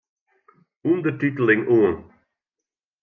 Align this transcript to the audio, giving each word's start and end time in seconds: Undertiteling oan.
Undertiteling 0.91 1.61
oan. 1.77 1.95